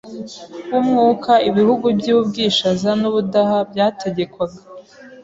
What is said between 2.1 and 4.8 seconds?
Bwishaza n'u Budaha byategekwaga